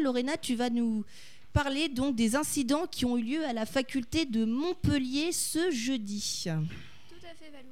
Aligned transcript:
Lorena, 0.00 0.36
tu 0.36 0.54
vas 0.54 0.70
nous 0.70 1.04
parler 1.52 1.88
donc 1.88 2.14
des 2.14 2.36
incidents 2.36 2.86
qui 2.88 3.04
ont 3.04 3.16
eu 3.18 3.22
lieu 3.22 3.44
à 3.44 3.52
la 3.52 3.66
faculté 3.66 4.24
de 4.24 4.44
Montpellier 4.44 5.32
ce 5.32 5.72
jeudi. 5.72 6.44
Tout 6.44 7.26
à 7.26 7.34
fait, 7.34 7.50
Valou. 7.50 7.66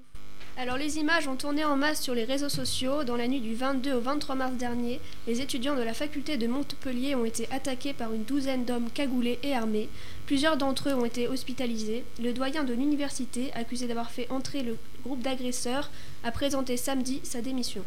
Alors 0.57 0.76
les 0.76 0.99
images 0.99 1.28
ont 1.28 1.36
tourné 1.36 1.65
en 1.65 1.76
masse 1.76 2.02
sur 2.02 2.12
les 2.12 2.25
réseaux 2.25 2.49
sociaux. 2.49 3.04
Dans 3.04 3.15
la 3.15 3.28
nuit 3.28 3.38
du 3.38 3.54
22 3.54 3.92
au 3.92 4.00
23 4.00 4.34
mars 4.34 4.54
dernier, 4.54 5.00
les 5.28 5.41
étudiants 5.41 5.76
de 5.76 5.83
la 5.83 5.94
faculté 5.94 6.36
de 6.36 6.49
Montpellier 6.49 7.15
ont 7.15 7.25
été 7.25 7.49
attaqués 7.52 7.92
par 7.92 8.12
une 8.12 8.24
douzaine 8.24 8.64
d'hommes 8.64 8.90
cagoulés 8.90 9.38
et 9.45 9.54
armés. 9.54 9.88
Plusieurs 10.27 10.56
d'entre 10.56 10.88
eux 10.88 10.95
ont 10.95 11.04
été 11.04 11.29
hospitalisés. 11.29 12.04
Le 12.20 12.32
doyen 12.32 12.64
de 12.64 12.74
l'université, 12.74 13.52
accusé 13.52 13.86
d'avoir 13.86 14.11
fait 14.11 14.29
entrer 14.32 14.64
le 14.64 14.77
groupe 15.04 15.22
d'agresseurs, 15.22 15.92
a 16.24 16.32
présenté 16.32 16.77
samedi 16.77 17.20
sa 17.22 17.40
démission. 17.40 17.84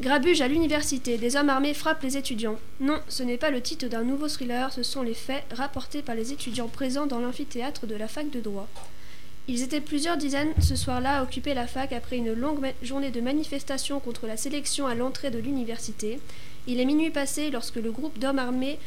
Grabuge 0.00 0.40
à 0.40 0.48
l'université, 0.48 1.18
des 1.18 1.36
hommes 1.36 1.50
armés 1.50 1.74
frappent 1.74 2.02
les 2.02 2.16
étudiants. 2.16 2.58
Non, 2.80 2.98
ce 3.08 3.22
n'est 3.22 3.36
pas 3.36 3.50
le 3.50 3.60
titre 3.60 3.86
d'un 3.86 4.02
nouveau 4.02 4.28
thriller, 4.28 4.72
ce 4.72 4.82
sont 4.82 5.02
les 5.02 5.12
faits 5.12 5.44
rapportés 5.52 6.00
par 6.00 6.14
les 6.14 6.32
étudiants 6.32 6.68
présents 6.68 7.06
dans 7.06 7.20
l'amphithéâtre 7.20 7.86
de 7.86 7.94
la 7.96 8.08
fac 8.08 8.30
de 8.30 8.40
droit. 8.40 8.66
Ils 9.46 9.62
étaient 9.62 9.82
plusieurs 9.82 10.16
dizaines 10.16 10.54
ce 10.58 10.74
soir-là 10.74 11.18
à 11.18 11.22
occuper 11.22 11.52
la 11.52 11.66
fac 11.66 11.92
après 11.92 12.16
une 12.16 12.32
longue 12.32 12.72
journée 12.82 13.10
de 13.10 13.20
manifestation 13.20 14.00
contre 14.00 14.26
la 14.26 14.38
sélection 14.38 14.86
à 14.86 14.94
l'entrée 14.94 15.30
de 15.30 15.38
l'université. 15.38 16.18
Il 16.66 16.80
est 16.80 16.86
minuit 16.86 17.10
passé 17.10 17.50
lorsque 17.50 17.76
le 17.76 17.92
groupe 17.92 18.18
d'hommes 18.18 18.38
armés 18.38 18.78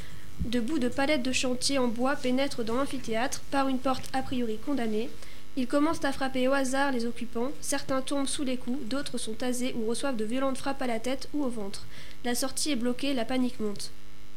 debout 0.45 0.80
de 0.80 0.88
palettes 0.88 1.21
de 1.21 1.32
chantier 1.32 1.77
en 1.77 1.90
bois 1.90 2.16
pénètre 2.16 2.63
dans 2.63 2.73
l'amphithéâtre 2.73 3.41
par 3.52 3.68
une 3.68 3.77
porte 3.77 4.09
a 4.13 4.23
priori 4.23 4.57
condamnée. 4.66 5.12
Ils 5.55 5.67
commencent 5.67 6.03
à 6.03 6.12
frapper 6.12 6.48
au 6.48 6.53
hasard 6.53 6.91
les 6.91 7.05
occupants. 7.05 7.52
Certains 7.62 8.02
tombent 8.02 8.27
sous 8.27 8.43
les 8.43 8.57
coups, 8.57 8.84
d'autres 8.88 9.20
sont 9.20 9.34
tasés 9.34 9.76
ou 9.77 9.88
reçoivent 9.88 10.16
de 10.16 10.26
violentes 10.26 10.57
frappes 10.57 10.81
à 10.81 10.88
la 10.88 10.99
tête 10.99 11.29
ou 11.34 11.43
au 11.43 11.49
ventre. 11.49 11.85
La 12.26 12.34
sortie 12.34 12.71
est 12.71 12.76
bloquée, 12.76 13.13
la 13.13 13.23
panique 13.23 13.59
monte. 13.59 13.91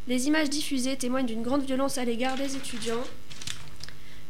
Les 0.08 0.26
images 0.26 0.50
diffusées 0.50 0.96
témoignent 0.96 1.26
d'une 1.26 1.42
grande 1.42 1.64
violence 1.64 1.96
à 1.96 2.04
l'égard 2.04 2.36
des 2.36 2.56
étudiants. 2.56 3.02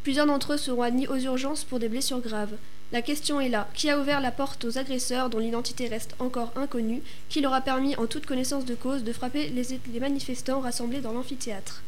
Plusieurs 0.05 0.27
d'entre 0.27 0.53
eux 0.53 0.59
seront 0.59 0.83
admis 0.83 1.09
aux 1.09 1.17
urgences 1.17 1.65
pour 1.65 1.81
des 1.81 1.89
blessures 1.89 2.21
graves. 2.21 2.55
La 2.93 3.03
question 3.03 3.41
est 3.41 3.49
là. 3.49 3.69
Qui 3.75 3.91
a 3.91 3.99
ouvert 3.99 4.21
la 4.21 4.31
porte 4.31 4.65
aux 4.65 4.79
agresseurs 4.79 5.29
dont 5.29 5.41
l'identité 5.41 5.89
reste 5.89 6.15
encore 6.21 6.53
inconnue? 6.55 7.03
Qui 7.29 7.41
leur 7.41 7.53
a 7.53 7.61
permis, 7.61 7.97
en 7.97 8.07
toute 8.07 8.27
connaissance 8.27 8.65
de 8.65 8.77
cause, 8.77 9.03
de 9.03 9.13
frapper 9.13 9.49
les, 9.49 9.81
les 9.93 10.01
manifestants 10.01 10.61
rassemblés 10.61 11.01
dans 11.01 11.13
l'amphithéâtre? 11.13 11.83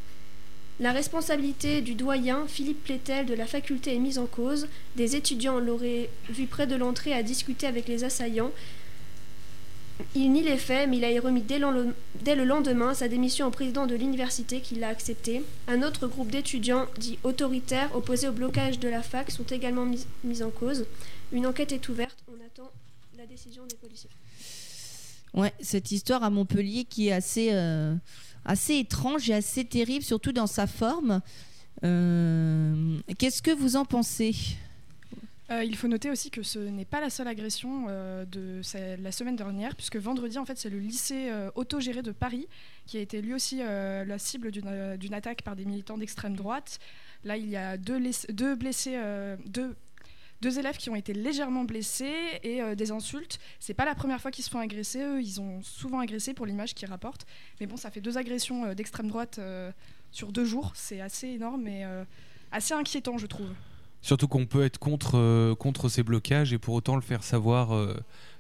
La 0.80 0.92
responsabilité 0.92 1.80
du 1.80 1.94
doyen 1.94 2.46
Philippe 2.46 2.84
Plétel 2.84 3.26
de 3.26 3.34
la 3.34 3.46
faculté 3.46 3.94
est 3.94 3.98
mise 3.98 4.18
en 4.18 4.26
cause. 4.26 4.68
Des 4.94 5.16
étudiants 5.16 5.58
l'auraient 5.58 6.08
vu 6.30 6.46
près 6.46 6.68
de 6.68 6.76
l'entrée 6.76 7.12
à 7.12 7.24
discuter 7.24 7.66
avec 7.66 7.88
les 7.88 8.04
assaillants. 8.04 8.52
Il 10.14 10.30
nie 10.30 10.42
les 10.42 10.56
faits, 10.56 10.88
mais 10.88 10.98
il 10.98 11.04
a 11.04 11.20
remis 11.20 11.42
dès, 11.42 11.58
le 11.58 12.44
lendemain 12.44 12.94
sa 12.94 13.08
démission 13.08 13.48
au 13.48 13.50
président 13.50 13.86
de 13.86 13.96
l'université 13.96 14.60
qui 14.60 14.76
l'a 14.76 14.88
accepté. 14.88 15.42
Un 15.66 15.82
autre 15.82 16.06
groupe 16.06 16.30
d'étudiants, 16.30 16.86
dits 16.96 17.18
autoritaires, 17.24 17.90
opposés 17.96 18.28
au 18.28 18.32
blocage 18.32 18.78
de 18.78 18.88
la 18.88 19.02
fac, 19.02 19.32
sont 19.32 19.42
également 19.44 19.84
mis 20.22 20.42
en 20.44 20.50
cause. 20.50 20.86
Une 21.32 21.48
enquête 21.48 21.72
est 21.72 21.88
ouverte. 21.88 22.16
On 22.28 22.46
attend 22.46 22.70
la 23.16 23.26
décision 23.26 23.64
des 23.66 23.74
policiers. 23.74 24.10
Ouais, 25.34 25.52
cette 25.60 25.92
histoire 25.92 26.22
à 26.22 26.30
Montpellier 26.30 26.84
qui 26.84 27.08
est 27.08 27.12
assez, 27.12 27.50
euh, 27.52 27.94
assez 28.44 28.76
étrange 28.76 29.28
et 29.30 29.34
assez 29.34 29.64
terrible, 29.64 30.04
surtout 30.04 30.32
dans 30.32 30.46
sa 30.46 30.66
forme. 30.66 31.20
Euh, 31.84 32.98
Qu'est-ce 33.18 33.42
que 33.42 33.50
vous 33.50 33.76
en 33.76 33.84
pensez? 33.84 34.34
Euh, 35.50 35.64
il 35.64 35.76
faut 35.76 35.88
noter 35.88 36.10
aussi 36.10 36.30
que 36.30 36.42
ce 36.42 36.58
n'est 36.58 36.84
pas 36.84 37.00
la 37.00 37.08
seule 37.08 37.28
agression 37.28 37.86
de 37.86 38.60
la 39.02 39.12
semaine 39.12 39.36
dernière, 39.36 39.74
puisque 39.76 39.96
vendredi, 39.96 40.38
en 40.38 40.44
fait, 40.44 40.58
c'est 40.58 40.68
le 40.68 40.78
lycée 40.78 41.30
autogéré 41.54 42.02
de 42.02 42.12
Paris 42.12 42.46
qui 42.86 42.98
a 42.98 43.00
été 43.00 43.22
lui 43.22 43.32
aussi 43.32 43.58
la 43.58 44.18
cible 44.18 44.50
d'une 44.50 45.14
attaque 45.14 45.42
par 45.42 45.56
des 45.56 45.64
militants 45.64 45.96
d'extrême 45.96 46.36
droite. 46.36 46.80
Là, 47.24 47.36
il 47.36 47.48
y 47.48 47.56
a 47.56 47.78
deux, 47.78 48.54
blessés, 48.56 48.98
deux, 50.41 50.58
élèves 50.58 50.77
qui 50.77 50.91
ont 50.91 50.97
été 50.97 51.12
légèrement 51.12 51.64
blessés 51.64 52.41
et 52.43 52.62
euh, 52.62 52.75
des 52.75 52.91
insultes. 52.91 53.38
C'est 53.60 53.75
pas 53.75 53.84
la 53.84 53.94
première 53.94 54.21
fois 54.21 54.31
qu'ils 54.31 54.44
se 54.44 54.50
font 54.50 54.60
agresser. 54.60 55.00
Eux, 55.03 55.21
ils 55.21 55.41
ont 55.41 55.62
souvent 55.62 56.00
agressé 56.00 56.34
pour 56.34 56.47
l'image 56.47 56.75
qu'ils 56.75 56.88
rapportent. 56.88 57.26
Mais 57.60 57.66
bon, 57.66 57.76
ça 57.76 57.91
fait 57.91 58.00
deux 58.00 58.19
agressions 58.19 58.65
euh, 58.65 58.75
d'extrême 58.75 59.09
droite 59.09 59.41
sur 60.10 60.32
deux 60.32 60.44
jours. 60.44 60.72
C'est 60.75 61.00
assez 61.00 61.28
énorme 61.28 61.66
et 61.66 61.84
assez 62.50 62.75
inquiétant, 62.75 63.19
je 63.19 63.27
trouve. 63.27 63.50
Surtout 64.00 64.28
qu'on 64.28 64.47
peut 64.47 64.65
être 64.65 64.78
contre, 64.78 65.16
euh, 65.16 65.54
contre 65.54 65.88
ces 65.88 66.03
blocages 66.03 66.53
et 66.53 66.59
pour 66.59 66.75
autant 66.75 66.94
le 66.94 67.03
faire 67.03 67.25
savoir 67.25 67.75
euh, 67.75 67.97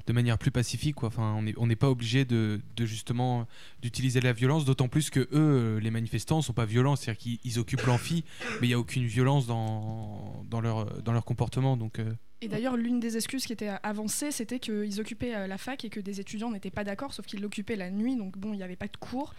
de 0.06 0.12
manière 0.12 0.38
plus 0.38 0.52
pacifique. 0.52 1.02
Enfin, 1.02 1.42
on 1.56 1.66
n'est 1.66 1.76
pas 1.76 1.90
obligé 1.90 2.24
de, 2.24 2.60
de, 2.76 2.86
justement 2.86 3.46
d'utiliser 3.82 4.20
la 4.20 4.32
violence, 4.32 4.64
d'autant 4.64 4.88
plus 4.88 5.10
que 5.10 5.20
eux, 5.20 5.28
euh, 5.32 5.80
les 5.80 5.90
manifestants, 5.90 6.42
sont 6.42 6.52
pas 6.52 6.64
violents, 6.64 6.94
c'est-à-dire 6.94 7.38
qu'ils 7.40 7.58
occupent 7.58 7.86
l'amphi, 7.86 8.24
mais 8.60 8.68
il 8.68 8.70
n'y 8.70 8.74
a 8.74 8.78
aucune 8.78 9.06
violence 9.06 9.46
dans, 9.46 10.17
dans, 10.48 10.60
leur, 10.60 11.02
dans 11.02 11.12
leur 11.12 11.24
comportement. 11.24 11.76
Donc, 11.76 11.98
euh... 11.98 12.12
Et 12.40 12.48
d'ailleurs, 12.48 12.76
l'une 12.76 13.00
des 13.00 13.16
excuses 13.16 13.44
qui 13.46 13.52
était 13.52 13.72
avancée, 13.82 14.30
c'était 14.30 14.58
qu'ils 14.60 15.00
occupaient 15.00 15.46
la 15.48 15.58
fac 15.58 15.84
et 15.84 15.90
que 15.90 16.00
des 16.00 16.20
étudiants 16.20 16.50
n'étaient 16.50 16.70
pas 16.70 16.84
d'accord, 16.84 17.12
sauf 17.12 17.26
qu'ils 17.26 17.40
l'occupaient 17.40 17.76
la 17.76 17.90
nuit, 17.90 18.16
donc 18.16 18.38
bon, 18.38 18.52
il 18.52 18.56
n'y 18.58 18.62
avait 18.62 18.76
pas 18.76 18.86
de 18.88 18.96
cours. 18.96 19.34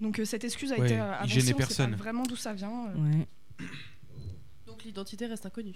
Donc 0.00 0.18
euh, 0.18 0.24
cette 0.24 0.44
excuse 0.44 0.72
a 0.72 0.78
ouais, 0.78 0.86
été 0.86 0.96
avancée, 0.96 1.52
on 1.52 1.56
personne. 1.56 1.90
sait 1.90 1.96
pas 1.96 2.02
vraiment 2.02 2.22
d'où 2.24 2.36
ça 2.36 2.52
vient. 2.52 2.86
Ouais. 2.96 3.26
Donc 4.66 4.84
l'identité 4.84 5.26
reste 5.26 5.46
inconnue. 5.46 5.74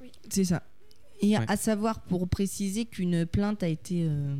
Oui. 0.00 0.10
C'est 0.28 0.44
ça. 0.44 0.62
Et 1.20 1.36
Ouais. 1.36 1.44
à 1.48 1.56
savoir, 1.56 2.00
pour 2.02 2.28
préciser 2.28 2.84
qu'une 2.84 3.26
plainte 3.26 3.62
a 3.64 3.68
été 3.68 4.06
euh, 4.08 4.36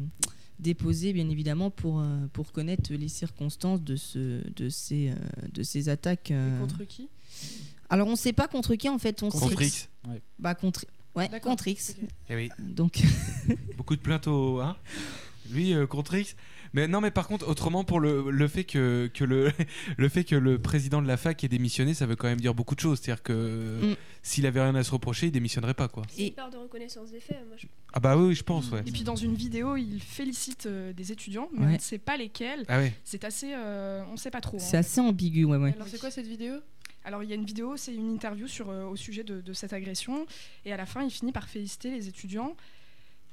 déposée, 0.60 1.12
bien 1.12 1.28
évidemment, 1.28 1.70
pour, 1.70 2.00
euh, 2.00 2.26
pour 2.32 2.52
connaître 2.52 2.92
les 2.92 3.08
circonstances 3.08 3.82
de, 3.82 3.96
ce, 3.96 4.48
de, 4.52 4.68
ces, 4.68 5.10
euh, 5.10 5.14
de 5.52 5.62
ces 5.64 5.88
attaques. 5.88 6.30
euh. 6.30 6.56
Et 6.56 6.60
contre 6.60 6.84
qui? 6.84 7.08
Alors, 7.90 8.08
on 8.08 8.12
ne 8.12 8.16
sait 8.16 8.32
pas 8.32 8.48
contre 8.48 8.74
qui, 8.74 8.88
en 8.88 8.98
fait. 8.98 9.22
On 9.22 9.30
Contre 9.30 9.62
X. 9.62 9.88
Ouais. 10.06 10.20
Bah, 10.38 10.54
contre... 10.54 10.84
Ouais, 11.14 11.28
contre 11.40 11.66
X. 11.68 11.96
Eh 12.30 12.36
oui. 12.36 12.48
Donc, 12.60 13.00
Beaucoup 13.76 13.96
de 13.96 14.00
plaintes 14.00 14.28
au. 14.28 14.60
Hein 14.60 14.76
Lui, 15.50 15.72
euh, 15.74 15.86
contre 15.86 16.14
X. 16.14 16.36
Mais 16.74 16.86
non, 16.86 17.00
mais 17.00 17.10
par 17.10 17.26
contre, 17.26 17.48
autrement, 17.48 17.82
pour 17.82 17.98
le, 17.98 18.30
le 18.30 18.46
fait 18.46 18.64
que, 18.64 19.10
que 19.14 19.24
le, 19.24 19.50
le 19.96 20.08
fait 20.10 20.22
que 20.22 20.36
le 20.36 20.58
président 20.60 21.00
de 21.00 21.08
la 21.08 21.16
fac 21.16 21.42
ait 21.42 21.48
démissionné, 21.48 21.94
ça 21.94 22.04
veut 22.04 22.14
quand 22.14 22.28
même 22.28 22.40
dire 22.40 22.54
beaucoup 22.54 22.74
de 22.74 22.80
choses. 22.80 23.00
C'est-à-dire 23.00 23.22
que 23.22 23.80
Mm. 23.82 23.96
s'il 24.22 24.46
avait 24.46 24.60
rien 24.60 24.74
à 24.74 24.84
se 24.84 24.90
reprocher, 24.92 25.28
il 25.28 25.32
démissionnerait 25.32 25.72
pas, 25.74 25.88
quoi. 25.88 26.02
C'est 26.10 26.20
Et- 26.22 26.28
une 26.28 26.34
peur 26.34 26.50
de 26.50 26.58
reconnaissance 26.58 27.10
des 27.10 27.20
faits. 27.20 27.38
Moi, 27.48 27.56
je... 27.56 27.66
Ah 27.94 28.00
bah 28.00 28.16
oui, 28.18 28.26
oui, 28.28 28.34
je 28.34 28.42
pense, 28.44 28.70
ouais. 28.70 28.80
Et 28.86 28.92
puis 28.92 29.02
dans 29.02 29.16
une 29.16 29.34
vidéo, 29.34 29.76
il 29.76 30.00
félicite 30.00 30.66
euh, 30.66 30.92
des 30.92 31.10
étudiants, 31.10 31.48
mais 31.54 31.60
Ouais. 31.64 31.70
on 31.72 31.74
ne 31.76 31.78
sait 31.78 31.98
pas 31.98 32.18
lesquels. 32.18 32.64
Ah 32.68 32.78
ouais. 32.78 32.92
C'est 33.02 33.24
assez, 33.24 33.54
euh, 33.54 34.02
on 34.10 34.12
ne 34.12 34.16
sait 34.18 34.30
pas 34.30 34.42
trop. 34.42 34.58
hein. 34.58 34.60
c'est 34.62 34.76
assez 34.76 35.00
ambigu, 35.00 35.44
ouais, 35.46 35.56
ouais. 35.56 35.72
Alors 35.74 35.88
c'est 35.88 35.98
quoi 35.98 36.10
cette 36.10 36.26
vidéo? 36.28 36.56
Alors 37.08 37.22
il 37.22 37.30
y 37.30 37.32
a 37.32 37.36
une 37.36 37.46
vidéo, 37.46 37.78
c'est 37.78 37.94
une 37.94 38.12
interview 38.12 38.46
sur, 38.46 38.68
euh, 38.68 38.84
au 38.84 38.94
sujet 38.94 39.24
de, 39.24 39.40
de 39.40 39.52
cette 39.54 39.72
agression, 39.72 40.26
et 40.66 40.74
à 40.74 40.76
la 40.76 40.84
fin 40.84 41.02
il 41.02 41.10
finit 41.10 41.32
par 41.32 41.48
féliciter 41.48 41.90
les 41.90 42.06
étudiants, 42.06 42.54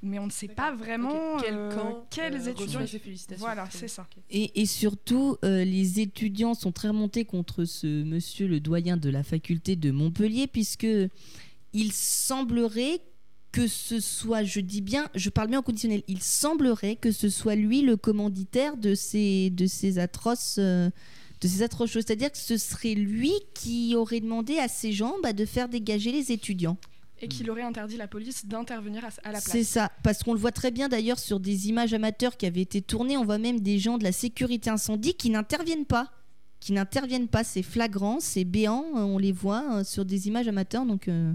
mais 0.02 0.18
on 0.18 0.24
ne 0.24 0.30
sait 0.30 0.48
pas 0.48 0.72
vraiment 0.74 1.34
Ok. 1.34 1.42
Quel 1.44 1.54
euh, 1.54 1.74
camp 1.74 2.06
quels 2.08 2.34
euh, 2.36 2.50
étudiants. 2.52 2.80
Voilà, 3.36 3.68
c'est 3.70 3.88
ça. 3.88 4.06
Et, 4.30 4.62
et 4.62 4.64
surtout, 4.64 5.36
euh, 5.44 5.62
les 5.62 6.00
étudiants 6.00 6.54
sont 6.54 6.72
très 6.72 6.88
remontés 6.88 7.26
contre 7.26 7.66
ce 7.66 8.02
monsieur, 8.02 8.46
le 8.48 8.60
doyen 8.60 8.96
de 8.96 9.10
la 9.10 9.22
faculté 9.22 9.76
de 9.76 9.90
Montpellier, 9.90 10.46
puisque 10.46 10.86
il 11.74 11.92
semblerait 11.92 13.02
que 13.52 13.66
ce 13.66 14.00
soit, 14.00 14.42
je 14.42 14.60
dis 14.60 14.80
bien, 14.80 15.10
je 15.14 15.28
parle 15.28 15.48
bien 15.48 15.58
au 15.58 15.62
conditionnel, 15.62 16.02
il 16.08 16.22
semblerait 16.22 16.96
que 16.96 17.12
ce 17.12 17.28
soit 17.28 17.56
lui 17.56 17.82
le 17.82 17.98
commanditaire 17.98 18.78
de 18.78 18.94
ces, 18.94 19.50
de 19.50 19.66
ces 19.66 19.98
atroces. 19.98 20.56
euh, 20.58 20.88
de 21.40 21.48
ces 21.48 21.62
atroces 21.62 21.90
choses, 21.90 22.04
c'est-à-dire 22.06 22.32
que 22.32 22.38
ce 22.38 22.56
serait 22.56 22.94
lui 22.94 23.32
qui 23.54 23.94
aurait 23.96 24.20
demandé 24.20 24.58
à 24.58 24.68
ses 24.68 24.92
gens 24.92 25.14
bah, 25.22 25.32
de 25.32 25.44
faire 25.44 25.68
dégager 25.68 26.12
les 26.12 26.32
étudiants. 26.32 26.76
Et 27.22 27.28
qu'il 27.28 27.50
aurait 27.50 27.62
interdit 27.62 27.96
la 27.96 28.08
police 28.08 28.44
d'intervenir 28.46 29.02
à, 29.24 29.32
la 29.32 29.40
C'est 29.40 29.50
place. 29.52 29.66
ça, 29.66 29.90
parce 30.02 30.22
qu'on 30.22 30.34
le 30.34 30.38
voit 30.38 30.52
très 30.52 30.70
bien 30.70 30.88
d'ailleurs 30.88 31.18
sur 31.18 31.40
des 31.40 31.68
images 31.68 31.94
amateurs 31.94 32.36
qui 32.36 32.44
avaient 32.44 32.60
été 32.60 32.82
tournées. 32.82 33.16
On 33.16 33.24
voit 33.24 33.38
même 33.38 33.60
des 33.60 33.78
gens 33.78 33.96
de 33.96 34.04
la 34.04 34.12
sécurité 34.12 34.68
incendie 34.68 35.14
qui 35.14 35.30
n'interviennent 35.30 35.86
pas. 35.86 36.10
Qui 36.60 36.72
n'interviennent 36.72 37.28
pas. 37.28 37.42
C'est 37.42 37.62
flagrant, 37.62 38.18
c'est 38.20 38.44
béant. 38.44 38.84
euh, 38.96 39.00
On 39.00 39.16
les 39.16 39.32
voit 39.32 39.64
euh, 39.76 39.84
sur 39.84 40.04
des 40.04 40.28
images 40.28 40.46
amateurs. 40.48 40.84
Donc, 40.84 41.08
euh, 41.08 41.32